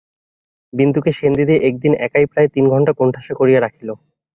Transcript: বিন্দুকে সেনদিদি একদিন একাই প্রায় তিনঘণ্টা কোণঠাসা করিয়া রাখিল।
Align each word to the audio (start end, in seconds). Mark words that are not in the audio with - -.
বিন্দুকে 0.73 1.11
সেনদিদি 1.11 1.55
একদিন 1.69 1.93
একাই 2.05 2.25
প্রায় 2.31 2.49
তিনঘণ্টা 2.55 2.91
কোণঠাসা 2.93 3.33
করিয়া 3.35 3.59
রাখিল। 3.61 3.89